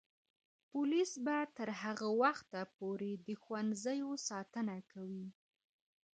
[0.71, 5.27] پولیس به تر هغه وخته پورې د ښوونځیو ساتنه کوي.